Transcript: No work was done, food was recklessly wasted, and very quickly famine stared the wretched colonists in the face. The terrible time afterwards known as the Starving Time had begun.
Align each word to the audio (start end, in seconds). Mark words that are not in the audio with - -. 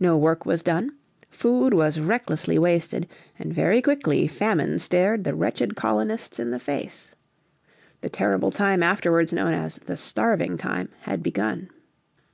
No 0.00 0.16
work 0.16 0.46
was 0.46 0.62
done, 0.62 0.92
food 1.28 1.74
was 1.74 2.00
recklessly 2.00 2.58
wasted, 2.58 3.06
and 3.38 3.52
very 3.52 3.82
quickly 3.82 4.26
famine 4.26 4.78
stared 4.78 5.24
the 5.24 5.34
wretched 5.34 5.76
colonists 5.76 6.38
in 6.38 6.50
the 6.52 6.58
face. 6.58 7.14
The 8.00 8.08
terrible 8.08 8.50
time 8.50 8.82
afterwards 8.82 9.30
known 9.30 9.52
as 9.52 9.76
the 9.76 9.98
Starving 9.98 10.56
Time 10.56 10.88
had 11.02 11.22
begun. 11.22 11.68